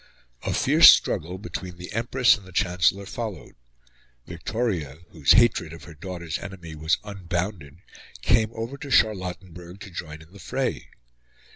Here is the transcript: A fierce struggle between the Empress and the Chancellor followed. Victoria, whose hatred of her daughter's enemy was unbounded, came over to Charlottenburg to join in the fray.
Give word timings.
A 0.41 0.51
fierce 0.51 0.89
struggle 0.91 1.37
between 1.37 1.77
the 1.77 1.91
Empress 1.93 2.35
and 2.35 2.43
the 2.43 2.51
Chancellor 2.51 3.05
followed. 3.05 3.53
Victoria, 4.25 4.97
whose 5.11 5.33
hatred 5.33 5.73
of 5.73 5.83
her 5.83 5.93
daughter's 5.93 6.39
enemy 6.39 6.73
was 6.73 6.97
unbounded, 7.03 7.77
came 8.23 8.49
over 8.53 8.77
to 8.79 8.89
Charlottenburg 8.89 9.79
to 9.81 9.91
join 9.91 10.23
in 10.23 10.31
the 10.33 10.39
fray. 10.39 10.89